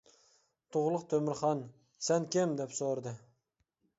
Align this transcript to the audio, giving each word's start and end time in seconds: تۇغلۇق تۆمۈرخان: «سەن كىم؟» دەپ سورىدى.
تۇغلۇق 0.75 1.03
تۆمۈرخان: 1.11 1.61
«سەن 2.07 2.27
كىم؟» 2.37 2.55
دەپ 2.63 2.75
سورىدى. 2.79 3.13